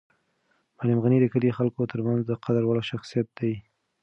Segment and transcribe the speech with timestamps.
[0.75, 3.53] معلم غني د کلي د خلکو تر منځ د قدر وړ شخصیت دی.